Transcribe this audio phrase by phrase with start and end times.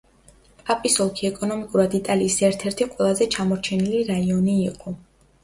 [0.69, 4.97] პაპის ოლქი ეკონომიკურად იტალიის ერთ-ერთი ყველაზე ჩამორჩენილი რაიონი იყო.